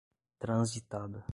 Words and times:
Transitada 0.39 1.23